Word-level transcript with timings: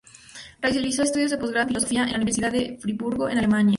Realizó 0.63 1.03
estudios 1.03 1.29
de 1.29 1.37
posgrado 1.37 1.65
en 1.65 1.67
Filosofía 1.67 2.01
en 2.05 2.09
la 2.09 2.15
Universidad 2.17 2.51
de 2.51 2.79
Friburgo 2.81 3.29
en 3.29 3.37
Alemania. 3.37 3.69